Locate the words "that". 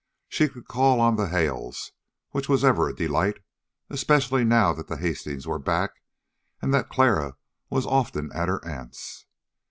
4.73-4.87, 6.73-6.89